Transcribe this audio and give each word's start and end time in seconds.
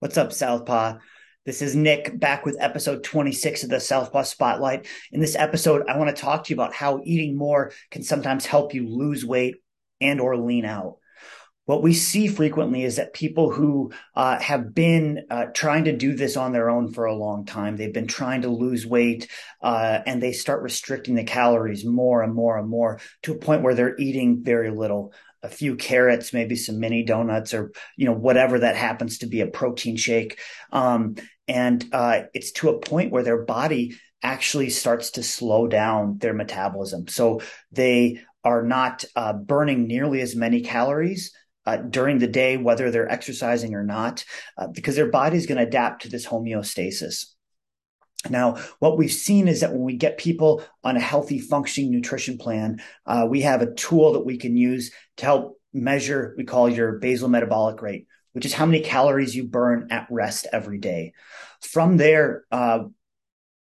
What's 0.00 0.16
up, 0.16 0.32
Southpaw? 0.32 0.98
This 1.44 1.60
is 1.60 1.74
Nick 1.74 2.20
back 2.20 2.46
with 2.46 2.56
episode 2.60 3.02
26 3.02 3.64
of 3.64 3.70
the 3.70 3.80
Southpaw 3.80 4.22
Spotlight. 4.22 4.86
In 5.10 5.18
this 5.18 5.34
episode, 5.34 5.88
I 5.88 5.98
want 5.98 6.14
to 6.14 6.22
talk 6.22 6.44
to 6.44 6.50
you 6.50 6.54
about 6.54 6.72
how 6.72 7.00
eating 7.02 7.36
more 7.36 7.72
can 7.90 8.04
sometimes 8.04 8.46
help 8.46 8.74
you 8.74 8.88
lose 8.88 9.26
weight 9.26 9.56
and 10.00 10.20
or 10.20 10.36
lean 10.36 10.64
out. 10.64 10.98
What 11.64 11.82
we 11.82 11.94
see 11.94 12.28
frequently 12.28 12.84
is 12.84 12.94
that 12.96 13.12
people 13.12 13.50
who 13.50 13.90
uh, 14.14 14.38
have 14.38 14.72
been 14.72 15.26
uh, 15.30 15.46
trying 15.52 15.86
to 15.86 15.96
do 15.96 16.14
this 16.14 16.36
on 16.36 16.52
their 16.52 16.70
own 16.70 16.92
for 16.92 17.06
a 17.06 17.14
long 17.16 17.44
time, 17.44 17.76
they've 17.76 17.92
been 17.92 18.06
trying 18.06 18.42
to 18.42 18.48
lose 18.48 18.86
weight, 18.86 19.28
uh, 19.60 19.98
and 20.06 20.22
they 20.22 20.32
start 20.32 20.62
restricting 20.62 21.16
the 21.16 21.24
calories 21.24 21.84
more 21.84 22.22
and 22.22 22.32
more 22.32 22.56
and 22.56 22.68
more 22.68 23.00
to 23.24 23.32
a 23.32 23.38
point 23.38 23.62
where 23.62 23.74
they're 23.74 23.98
eating 23.98 24.44
very 24.44 24.70
little 24.70 25.12
a 25.42 25.48
few 25.48 25.76
carrots, 25.76 26.32
maybe 26.32 26.56
some 26.56 26.80
mini 26.80 27.04
donuts 27.04 27.54
or, 27.54 27.72
you 27.96 28.04
know, 28.06 28.12
whatever 28.12 28.58
that 28.58 28.76
happens 28.76 29.18
to 29.18 29.26
be 29.26 29.40
a 29.40 29.46
protein 29.46 29.96
shake. 29.96 30.38
Um, 30.72 31.16
and, 31.46 31.84
uh, 31.92 32.22
it's 32.34 32.52
to 32.52 32.70
a 32.70 32.80
point 32.80 33.12
where 33.12 33.22
their 33.22 33.44
body 33.44 33.96
actually 34.22 34.70
starts 34.70 35.12
to 35.12 35.22
slow 35.22 35.68
down 35.68 36.18
their 36.18 36.34
metabolism. 36.34 37.08
So 37.08 37.40
they 37.70 38.20
are 38.42 38.62
not, 38.62 39.04
uh, 39.14 39.32
burning 39.32 39.86
nearly 39.86 40.20
as 40.20 40.34
many 40.34 40.60
calories. 40.60 41.32
Uh, 41.66 41.76
during 41.76 42.18
the 42.18 42.26
day, 42.26 42.56
whether 42.56 42.90
they're 42.90 43.12
exercising 43.12 43.74
or 43.74 43.84
not, 43.84 44.24
uh, 44.56 44.68
because 44.68 44.96
their 44.96 45.10
body 45.10 45.36
is 45.36 45.44
going 45.44 45.58
to 45.58 45.66
adapt 45.66 46.00
to 46.00 46.08
this 46.08 46.26
homeostasis. 46.26 47.26
Now, 48.28 48.56
what 48.80 48.98
we've 48.98 49.12
seen 49.12 49.46
is 49.46 49.60
that 49.60 49.72
when 49.72 49.82
we 49.82 49.96
get 49.96 50.18
people 50.18 50.62
on 50.82 50.96
a 50.96 51.00
healthy 51.00 51.38
functioning 51.38 51.92
nutrition 51.92 52.36
plan, 52.36 52.82
uh, 53.06 53.26
we 53.28 53.42
have 53.42 53.62
a 53.62 53.72
tool 53.74 54.14
that 54.14 54.26
we 54.26 54.38
can 54.38 54.56
use 54.56 54.90
to 55.18 55.24
help 55.24 55.60
measure, 55.72 56.34
we 56.36 56.44
call 56.44 56.68
your 56.68 56.98
basal 56.98 57.28
metabolic 57.28 57.80
rate, 57.80 58.06
which 58.32 58.44
is 58.44 58.52
how 58.52 58.66
many 58.66 58.80
calories 58.80 59.36
you 59.36 59.44
burn 59.44 59.88
at 59.90 60.08
rest 60.10 60.46
every 60.52 60.78
day. 60.78 61.12
From 61.60 61.96
there, 61.96 62.44
uh, 62.50 62.84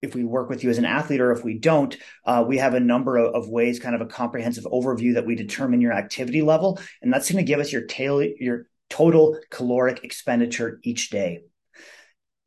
if 0.02 0.14
we 0.14 0.24
work 0.24 0.50
with 0.50 0.64
you 0.64 0.68
as 0.70 0.78
an 0.78 0.84
athlete 0.84 1.20
or 1.20 1.32
if 1.32 1.44
we 1.44 1.58
don't, 1.58 1.96
uh, 2.27 2.44
we 2.46 2.58
have 2.58 2.74
a 2.74 2.80
number 2.80 3.16
of, 3.16 3.34
of, 3.34 3.48
ways, 3.48 3.78
kind 3.78 3.94
of 3.94 4.00
a 4.00 4.06
comprehensive 4.06 4.64
overview 4.64 5.14
that 5.14 5.24
we 5.24 5.34
determine 5.34 5.80
your 5.80 5.92
activity 5.92 6.42
level. 6.42 6.78
And 7.00 7.12
that's 7.12 7.30
going 7.30 7.42
to 7.42 7.48
give 7.48 7.60
us 7.60 7.72
your, 7.72 7.82
tail, 7.82 8.20
your 8.22 8.66
total 8.90 9.38
caloric 9.48 10.02
expenditure 10.05 10.80
each 10.82 11.10
day 11.10 11.42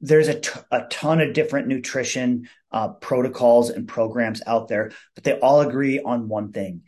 there's 0.02 0.28
a, 0.28 0.40
t- 0.40 0.60
a 0.72 0.82
ton 0.90 1.22
of 1.22 1.34
different 1.34 1.68
nutrition 1.68 2.50
uh, 2.72 2.90
protocols 2.90 3.70
and 3.70 3.88
programs 3.88 4.42
out 4.46 4.68
there, 4.68 4.92
but 5.16 5.24
they 5.24 5.40
all 5.40 5.62
agree 5.62 6.00
on 6.00 6.28
one 6.28 6.52
thing. 6.52 6.82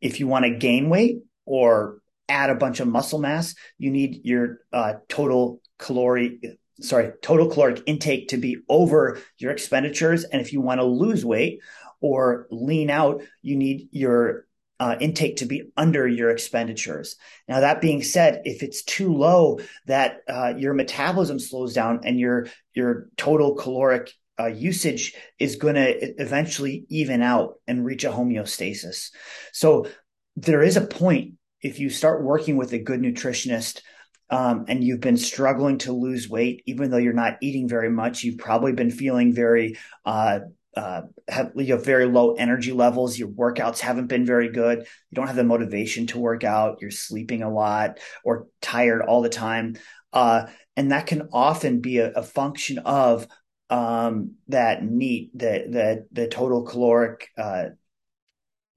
If 0.00 0.20
you 0.20 0.26
want 0.26 0.44
to 0.44 0.56
gain 0.56 0.88
weight 0.88 1.18
or 1.44 1.98
add 2.28 2.50
a 2.50 2.54
bunch 2.54 2.80
of 2.80 2.88
muscle 2.88 3.18
mass, 3.18 3.54
you 3.78 3.90
need 3.90 4.20
your 4.24 4.60
uh, 4.72 4.94
total 5.08 5.60
calorie, 5.78 6.58
sorry, 6.80 7.12
total 7.22 7.48
caloric 7.48 7.82
intake 7.86 8.28
to 8.28 8.36
be 8.36 8.58
over 8.68 9.20
your 9.38 9.50
expenditures. 9.50 10.24
And 10.24 10.40
if 10.40 10.52
you 10.52 10.60
want 10.60 10.80
to 10.80 10.84
lose 10.84 11.24
weight 11.24 11.60
or 12.00 12.46
lean 12.50 12.90
out, 12.90 13.22
you 13.42 13.56
need 13.56 13.88
your 13.92 14.46
uh, 14.84 14.96
intake 15.00 15.36
to 15.36 15.46
be 15.46 15.62
under 15.78 16.06
your 16.06 16.28
expenditures. 16.28 17.16
Now, 17.48 17.60
that 17.60 17.80
being 17.80 18.02
said, 18.02 18.42
if 18.44 18.62
it's 18.62 18.82
too 18.82 19.14
low, 19.14 19.60
that 19.86 20.18
uh, 20.28 20.52
your 20.58 20.74
metabolism 20.74 21.38
slows 21.38 21.72
down 21.72 22.00
and 22.04 22.20
your 22.20 22.48
your 22.74 23.08
total 23.16 23.54
caloric 23.54 24.12
uh, 24.38 24.48
usage 24.48 25.14
is 25.38 25.56
going 25.56 25.76
to 25.76 26.20
eventually 26.20 26.84
even 26.90 27.22
out 27.22 27.54
and 27.66 27.86
reach 27.86 28.04
a 28.04 28.10
homeostasis. 28.10 29.10
So 29.52 29.86
there 30.36 30.62
is 30.62 30.76
a 30.76 30.86
point 30.86 31.36
if 31.62 31.78
you 31.78 31.88
start 31.88 32.22
working 32.22 32.58
with 32.58 32.74
a 32.74 32.78
good 32.78 33.00
nutritionist. 33.00 33.80
Um, 34.30 34.64
and 34.68 34.82
you've 34.82 35.00
been 35.02 35.18
struggling 35.18 35.78
to 35.78 35.92
lose 35.92 36.30
weight, 36.30 36.62
even 36.64 36.90
though 36.90 36.96
you're 36.96 37.12
not 37.12 37.36
eating 37.42 37.68
very 37.68 37.90
much, 37.90 38.24
you've 38.24 38.38
probably 38.38 38.72
been 38.72 38.90
feeling 38.90 39.34
very 39.34 39.76
uh, 40.76 41.02
have 41.28 41.52
you 41.56 41.74
have 41.74 41.84
very 41.84 42.06
low 42.06 42.34
energy 42.34 42.72
levels. 42.72 43.18
Your 43.18 43.28
workouts 43.28 43.80
haven't 43.80 44.06
been 44.06 44.26
very 44.26 44.50
good. 44.50 44.80
You 44.80 45.14
don't 45.14 45.26
have 45.26 45.36
the 45.36 45.44
motivation 45.44 46.06
to 46.08 46.18
work 46.18 46.44
out. 46.44 46.78
You're 46.80 46.90
sleeping 46.90 47.42
a 47.42 47.52
lot 47.52 47.98
or 48.24 48.48
tired 48.60 49.02
all 49.02 49.22
the 49.22 49.28
time, 49.28 49.76
uh, 50.12 50.46
and 50.76 50.92
that 50.92 51.06
can 51.06 51.28
often 51.32 51.80
be 51.80 51.98
a, 51.98 52.10
a 52.12 52.22
function 52.22 52.78
of 52.78 53.26
um, 53.70 54.34
that 54.48 54.84
NEAT, 54.84 55.30
the 55.34 55.66
the 55.68 56.06
the 56.12 56.28
total 56.28 56.62
caloric. 56.62 57.28
Uh, 57.38 57.66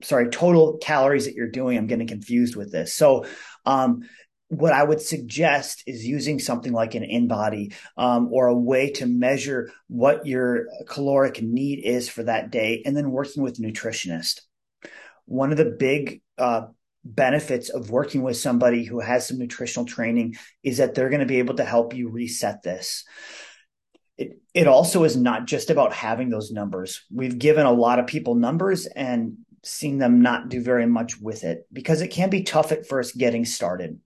sorry, 0.03 0.29
total 0.29 0.77
calories 0.77 1.25
that 1.25 1.33
you're 1.33 1.49
doing. 1.49 1.77
I'm 1.77 1.87
getting 1.87 2.07
confused 2.07 2.55
with 2.55 2.71
this. 2.71 2.93
So, 2.93 3.25
um, 3.65 4.01
what 4.49 4.73
I 4.73 4.83
would 4.83 5.01
suggest 5.01 5.83
is 5.87 6.05
using 6.05 6.39
something 6.39 6.71
like 6.71 6.95
an 6.95 7.03
InBody 7.03 7.73
um, 7.97 8.29
or 8.31 8.47
a 8.47 8.57
way 8.57 8.91
to 8.91 9.05
measure 9.05 9.71
what 9.87 10.25
your 10.25 10.67
caloric 10.87 11.41
need 11.41 11.83
is 11.83 12.07
for 12.07 12.23
that 12.23 12.49
day, 12.49 12.81
and 12.85 12.95
then 12.95 13.11
working 13.11 13.43
with 13.43 13.59
a 13.59 13.61
nutritionist. 13.61 14.41
One 15.25 15.51
of 15.51 15.57
the 15.57 15.65
big 15.65 16.21
uh, 16.37 16.67
benefits 17.03 17.69
of 17.69 17.91
working 17.91 18.21
with 18.21 18.37
somebody 18.37 18.85
who 18.85 19.01
has 19.01 19.27
some 19.27 19.37
nutritional 19.37 19.85
training 19.85 20.35
is 20.63 20.77
that 20.77 20.95
they're 20.95 21.09
going 21.09 21.19
to 21.19 21.25
be 21.25 21.39
able 21.39 21.55
to 21.55 21.65
help 21.65 21.93
you 21.93 22.09
reset 22.09 22.63
this. 22.63 23.03
It, 24.17 24.39
it 24.53 24.67
also 24.67 25.03
is 25.03 25.17
not 25.17 25.45
just 25.45 25.69
about 25.69 25.91
having 25.91 26.29
those 26.29 26.51
numbers. 26.51 27.03
We've 27.13 27.37
given 27.37 27.65
a 27.65 27.71
lot 27.71 27.99
of 27.99 28.07
people 28.07 28.35
numbers 28.35 28.85
and 28.85 29.37
seen 29.63 29.97
them 29.97 30.21
not 30.21 30.47
do 30.47 30.61
very 30.61 30.85
much 30.85 31.19
with 31.19 31.43
it 31.43 31.67
because 31.73 31.99
it 31.99 32.07
can 32.07 32.29
be 32.29 32.43
tough 32.43 32.71
at 32.71 32.87
first 32.87 33.17
getting 33.17 33.43
started 33.43 33.99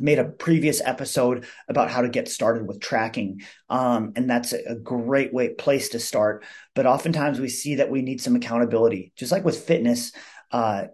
made 0.00 0.18
a 0.18 0.24
previous 0.24 0.80
episode 0.84 1.46
about 1.68 1.90
how 1.90 2.02
to 2.02 2.08
get 2.08 2.28
started 2.28 2.66
with 2.66 2.80
tracking. 2.80 3.42
Um, 3.68 4.12
and 4.16 4.28
that's 4.28 4.52
a, 4.52 4.74
great 4.74 5.32
way 5.32 5.50
place 5.50 5.90
to 5.90 6.00
start. 6.00 6.44
But 6.74 6.86
oftentimes 6.86 7.40
we 7.40 7.48
see 7.48 7.76
that 7.76 7.90
we 7.90 8.02
need 8.02 8.20
some 8.20 8.36
accountability, 8.36 9.12
just 9.16 9.32
like 9.32 9.44
with 9.44 9.58
fitness. 9.64 10.12
Uh, 10.50 10.86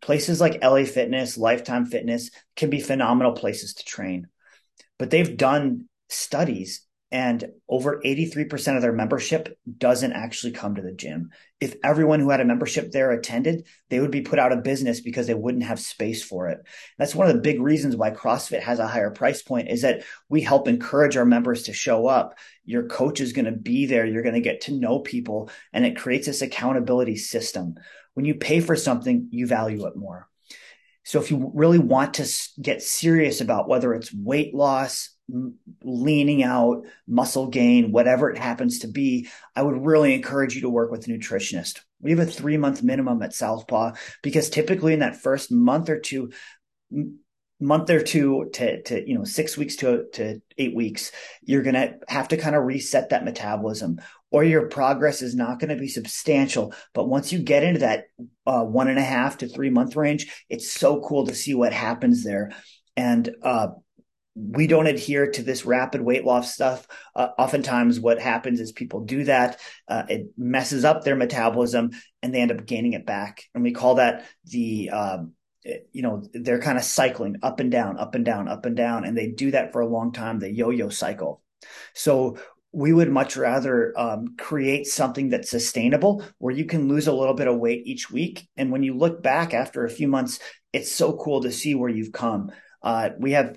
places 0.00 0.40
like 0.40 0.62
LA 0.62 0.84
Fitness, 0.84 1.38
Lifetime 1.38 1.86
Fitness 1.86 2.30
can 2.56 2.70
be 2.70 2.80
phenomenal 2.80 3.32
places 3.32 3.74
to 3.74 3.84
train. 3.84 4.28
But 4.98 5.10
they've 5.10 5.36
done 5.36 5.88
studies 6.08 6.82
and 7.14 7.44
over 7.68 8.02
83% 8.04 8.74
of 8.74 8.82
their 8.82 8.92
membership 8.92 9.56
doesn't 9.78 10.14
actually 10.14 10.50
come 10.50 10.74
to 10.74 10.82
the 10.82 10.90
gym. 10.90 11.30
If 11.60 11.76
everyone 11.84 12.18
who 12.18 12.30
had 12.30 12.40
a 12.40 12.44
membership 12.44 12.90
there 12.90 13.12
attended, 13.12 13.68
they 13.88 14.00
would 14.00 14.10
be 14.10 14.22
put 14.22 14.40
out 14.40 14.50
of 14.50 14.64
business 14.64 15.00
because 15.00 15.28
they 15.28 15.34
wouldn't 15.34 15.62
have 15.62 15.78
space 15.78 16.24
for 16.24 16.48
it. 16.48 16.58
That's 16.98 17.14
one 17.14 17.28
of 17.28 17.32
the 17.32 17.40
big 17.40 17.60
reasons 17.60 17.94
why 17.94 18.10
CrossFit 18.10 18.62
has 18.62 18.80
a 18.80 18.88
higher 18.88 19.12
price 19.12 19.42
point 19.42 19.68
is 19.68 19.82
that 19.82 20.02
we 20.28 20.40
help 20.40 20.66
encourage 20.66 21.16
our 21.16 21.24
members 21.24 21.62
to 21.62 21.72
show 21.72 22.08
up. 22.08 22.36
Your 22.64 22.88
coach 22.88 23.20
is 23.20 23.32
going 23.32 23.44
to 23.44 23.52
be 23.52 23.86
there. 23.86 24.04
You're 24.04 24.24
going 24.24 24.34
to 24.34 24.40
get 24.40 24.62
to 24.62 24.74
know 24.74 24.98
people 24.98 25.50
and 25.72 25.86
it 25.86 25.96
creates 25.96 26.26
this 26.26 26.42
accountability 26.42 27.14
system. 27.14 27.76
When 28.14 28.26
you 28.26 28.34
pay 28.34 28.58
for 28.58 28.74
something, 28.74 29.28
you 29.30 29.46
value 29.46 29.86
it 29.86 29.94
more. 29.94 30.28
So 31.04 31.20
if 31.20 31.30
you 31.30 31.52
really 31.54 31.78
want 31.78 32.14
to 32.14 32.28
get 32.60 32.82
serious 32.82 33.40
about 33.40 33.68
whether 33.68 33.94
it's 33.94 34.12
weight 34.12 34.52
loss, 34.52 35.13
leaning 35.82 36.42
out, 36.42 36.84
muscle 37.06 37.48
gain, 37.48 37.92
whatever 37.92 38.30
it 38.30 38.38
happens 38.38 38.80
to 38.80 38.88
be, 38.88 39.28
I 39.56 39.62
would 39.62 39.84
really 39.84 40.14
encourage 40.14 40.54
you 40.54 40.62
to 40.62 40.68
work 40.68 40.90
with 40.90 41.06
a 41.06 41.10
nutritionist. 41.10 41.80
We 42.00 42.10
have 42.10 42.18
a 42.18 42.26
three 42.26 42.56
month 42.56 42.82
minimum 42.82 43.22
at 43.22 43.34
Southpaw 43.34 43.92
because 44.22 44.50
typically 44.50 44.92
in 44.92 45.00
that 45.00 45.16
first 45.16 45.50
month 45.50 45.88
or 45.88 45.98
two, 45.98 46.32
month 47.60 47.88
or 47.88 48.02
two 48.02 48.50
to, 48.52 48.82
to 48.82 49.08
you 49.08 49.16
know 49.16 49.24
six 49.24 49.56
weeks 49.56 49.76
to, 49.76 50.04
to 50.12 50.40
eight 50.58 50.74
weeks 50.74 51.12
you're 51.42 51.62
going 51.62 51.74
to 51.74 51.94
have 52.08 52.28
to 52.28 52.36
kind 52.36 52.56
of 52.56 52.64
reset 52.64 53.10
that 53.10 53.24
metabolism 53.24 54.00
or 54.32 54.42
your 54.42 54.68
progress 54.68 55.22
is 55.22 55.36
not 55.36 55.60
going 55.60 55.70
to 55.70 55.80
be 55.80 55.88
substantial 55.88 56.74
but 56.92 57.08
once 57.08 57.32
you 57.32 57.38
get 57.38 57.62
into 57.62 57.80
that 57.80 58.06
uh, 58.46 58.62
one 58.62 58.88
and 58.88 58.98
a 58.98 59.02
half 59.02 59.38
to 59.38 59.48
three 59.48 59.70
month 59.70 59.94
range 59.94 60.44
it's 60.50 60.72
so 60.72 61.00
cool 61.00 61.26
to 61.26 61.34
see 61.34 61.54
what 61.54 61.72
happens 61.72 62.24
there 62.24 62.50
and 62.96 63.30
uh, 63.42 63.68
we 64.34 64.66
don't 64.66 64.86
adhere 64.86 65.30
to 65.30 65.42
this 65.42 65.64
rapid 65.64 66.00
weight 66.00 66.24
loss 66.24 66.52
stuff. 66.52 66.86
Uh, 67.14 67.28
oftentimes, 67.38 68.00
what 68.00 68.20
happens 68.20 68.60
is 68.60 68.72
people 68.72 69.00
do 69.00 69.24
that. 69.24 69.60
Uh, 69.88 70.02
it 70.08 70.26
messes 70.36 70.84
up 70.84 71.04
their 71.04 71.16
metabolism 71.16 71.90
and 72.22 72.34
they 72.34 72.40
end 72.40 72.50
up 72.50 72.66
gaining 72.66 72.94
it 72.94 73.06
back. 73.06 73.44
And 73.54 73.62
we 73.62 73.72
call 73.72 73.96
that 73.96 74.26
the, 74.46 74.90
um, 74.90 75.32
you 75.64 76.02
know, 76.02 76.22
they're 76.32 76.60
kind 76.60 76.78
of 76.78 76.84
cycling 76.84 77.36
up 77.42 77.60
and 77.60 77.70
down, 77.70 77.98
up 77.98 78.14
and 78.14 78.24
down, 78.24 78.48
up 78.48 78.66
and 78.66 78.76
down. 78.76 79.04
And 79.04 79.16
they 79.16 79.28
do 79.28 79.52
that 79.52 79.72
for 79.72 79.80
a 79.80 79.88
long 79.88 80.12
time, 80.12 80.40
the 80.40 80.50
yo 80.50 80.70
yo 80.70 80.88
cycle. 80.88 81.42
So, 81.94 82.38
we 82.76 82.92
would 82.92 83.08
much 83.08 83.36
rather 83.36 83.96
um, 83.96 84.34
create 84.36 84.84
something 84.88 85.28
that's 85.28 85.48
sustainable 85.48 86.24
where 86.38 86.52
you 86.52 86.64
can 86.64 86.88
lose 86.88 87.06
a 87.06 87.12
little 87.12 87.34
bit 87.34 87.46
of 87.46 87.56
weight 87.56 87.86
each 87.86 88.10
week. 88.10 88.48
And 88.56 88.72
when 88.72 88.82
you 88.82 88.96
look 88.96 89.22
back 89.22 89.54
after 89.54 89.84
a 89.84 89.90
few 89.90 90.08
months, 90.08 90.40
it's 90.72 90.90
so 90.90 91.16
cool 91.16 91.42
to 91.42 91.52
see 91.52 91.76
where 91.76 91.88
you've 91.88 92.10
come. 92.10 92.50
Uh, 92.82 93.10
we 93.16 93.30
have 93.30 93.56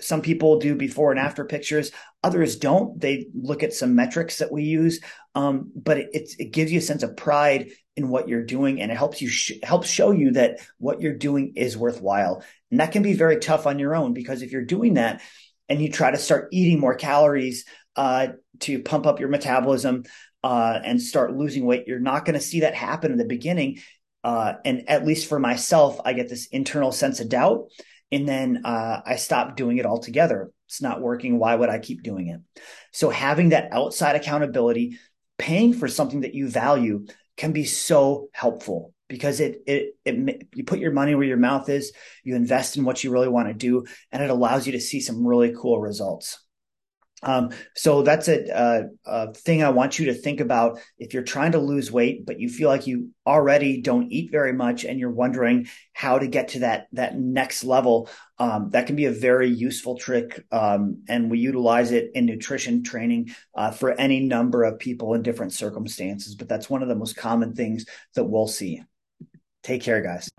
some 0.00 0.22
people 0.22 0.58
do 0.58 0.74
before 0.74 1.10
and 1.10 1.20
after 1.20 1.44
pictures 1.44 1.92
others 2.22 2.56
don't 2.56 2.98
they 3.00 3.26
look 3.34 3.62
at 3.62 3.74
some 3.74 3.94
metrics 3.94 4.38
that 4.38 4.50
we 4.50 4.62
use 4.62 5.00
um, 5.34 5.70
but 5.76 5.98
it, 5.98 6.30
it, 6.38 6.52
gives 6.52 6.72
you 6.72 6.78
a 6.78 6.82
sense 6.82 7.02
of 7.02 7.16
pride 7.16 7.70
in 7.94 8.08
what 8.08 8.28
you're 8.28 8.44
doing 8.44 8.80
and 8.80 8.90
it 8.90 8.96
helps 8.96 9.20
you 9.20 9.28
sh- 9.28 9.52
helps 9.62 9.88
show 9.88 10.10
you 10.10 10.30
that 10.30 10.58
what 10.78 11.02
you're 11.02 11.12
doing 11.12 11.52
is 11.54 11.76
worthwhile 11.76 12.42
and 12.70 12.80
that 12.80 12.92
can 12.92 13.02
be 13.02 13.12
very 13.12 13.38
tough 13.38 13.66
on 13.66 13.78
your 13.78 13.94
own 13.94 14.14
because 14.14 14.40
if 14.40 14.52
you're 14.52 14.64
doing 14.64 14.94
that 14.94 15.20
and 15.68 15.82
you 15.82 15.90
try 15.90 16.10
to 16.10 16.18
start 16.18 16.48
eating 16.50 16.80
more 16.80 16.94
calories 16.94 17.64
uh, 17.96 18.28
to 18.60 18.80
pump 18.80 19.06
up 19.06 19.20
your 19.20 19.28
metabolism 19.28 20.04
uh, 20.42 20.78
and 20.84 21.00
start 21.00 21.36
losing 21.36 21.66
weight, 21.66 21.86
you're 21.86 21.98
not 21.98 22.24
going 22.24 22.34
to 22.34 22.40
see 22.40 22.60
that 22.60 22.74
happen 22.74 23.12
in 23.12 23.18
the 23.18 23.24
beginning. 23.24 23.80
Uh, 24.24 24.54
and 24.64 24.88
at 24.88 25.04
least 25.06 25.28
for 25.28 25.38
myself, 25.38 26.00
I 26.04 26.12
get 26.12 26.28
this 26.28 26.46
internal 26.46 26.92
sense 26.92 27.20
of 27.20 27.28
doubt. 27.28 27.68
And 28.10 28.28
then 28.28 28.62
uh, 28.64 29.02
I 29.04 29.16
stop 29.16 29.56
doing 29.56 29.78
it 29.78 29.86
altogether. 29.86 30.50
It's 30.66 30.80
not 30.80 31.00
working. 31.00 31.38
Why 31.38 31.54
would 31.54 31.68
I 31.68 31.78
keep 31.78 32.02
doing 32.02 32.28
it? 32.28 32.40
So 32.92 33.10
having 33.10 33.50
that 33.50 33.68
outside 33.72 34.16
accountability, 34.16 34.98
paying 35.38 35.72
for 35.74 35.88
something 35.88 36.22
that 36.22 36.34
you 36.34 36.48
value 36.48 37.06
can 37.36 37.52
be 37.52 37.64
so 37.64 38.28
helpful 38.32 38.92
because 39.08 39.40
it, 39.40 39.62
it 39.66 39.96
it 40.04 40.48
you 40.54 40.64
put 40.64 40.80
your 40.80 40.92
money 40.92 41.14
where 41.14 41.26
your 41.26 41.38
mouth 41.38 41.68
is 41.68 41.92
you 42.24 42.36
invest 42.36 42.76
in 42.76 42.84
what 42.84 43.02
you 43.02 43.10
really 43.10 43.28
want 43.28 43.48
to 43.48 43.54
do 43.54 43.84
and 44.12 44.22
it 44.22 44.28
allows 44.28 44.66
you 44.66 44.72
to 44.72 44.80
see 44.80 45.00
some 45.00 45.26
really 45.26 45.54
cool 45.56 45.80
results 45.80 46.44
um, 47.22 47.50
so 47.74 48.02
that's 48.02 48.28
a, 48.28 48.44
a, 48.54 48.82
a, 49.04 49.34
thing 49.34 49.62
I 49.62 49.70
want 49.70 49.98
you 49.98 50.06
to 50.06 50.14
think 50.14 50.40
about 50.40 50.78
if 50.98 51.12
you're 51.12 51.22
trying 51.24 51.52
to 51.52 51.58
lose 51.58 51.90
weight, 51.90 52.24
but 52.24 52.38
you 52.38 52.48
feel 52.48 52.68
like 52.68 52.86
you 52.86 53.10
already 53.26 53.80
don't 53.80 54.12
eat 54.12 54.30
very 54.30 54.52
much 54.52 54.84
and 54.84 55.00
you're 55.00 55.10
wondering 55.10 55.68
how 55.92 56.18
to 56.18 56.28
get 56.28 56.48
to 56.48 56.60
that, 56.60 56.86
that 56.92 57.18
next 57.18 57.64
level. 57.64 58.08
Um, 58.38 58.70
that 58.70 58.86
can 58.86 58.94
be 58.94 59.06
a 59.06 59.10
very 59.12 59.48
useful 59.48 59.98
trick. 59.98 60.44
Um, 60.52 61.02
and 61.08 61.28
we 61.28 61.40
utilize 61.40 61.90
it 61.90 62.12
in 62.14 62.24
nutrition 62.24 62.84
training, 62.84 63.34
uh, 63.54 63.72
for 63.72 63.92
any 63.92 64.20
number 64.20 64.62
of 64.62 64.78
people 64.78 65.14
in 65.14 65.22
different 65.22 65.52
circumstances, 65.52 66.36
but 66.36 66.48
that's 66.48 66.70
one 66.70 66.82
of 66.82 66.88
the 66.88 66.94
most 66.94 67.16
common 67.16 67.54
things 67.54 67.84
that 68.14 68.24
we'll 68.24 68.46
see. 68.46 68.82
Take 69.64 69.82
care, 69.82 70.00
guys. 70.00 70.30